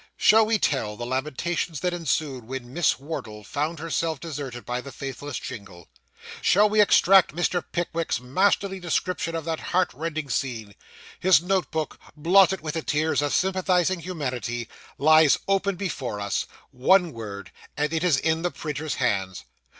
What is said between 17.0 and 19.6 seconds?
word, and it is in the printer's hands.